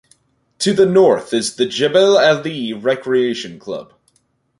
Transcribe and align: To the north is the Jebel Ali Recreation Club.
To 0.57 0.73
the 0.73 0.87
north 0.87 1.31
is 1.31 1.57
the 1.57 1.67
Jebel 1.67 2.17
Ali 2.17 2.73
Recreation 2.73 3.59
Club. 3.59 3.93